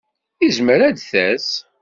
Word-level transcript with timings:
Izmer 0.47 0.79
ad 0.87 0.93
d-tas. 0.95 1.49